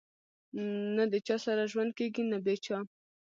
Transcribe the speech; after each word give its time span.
نه 0.95 1.03
د 1.11 1.13
چا 1.27 1.35
سره 1.45 1.63
ژوند 1.71 1.91
کېږي 1.99 2.23
نه 2.31 2.37
بې 2.45 2.55
چا 2.65 2.77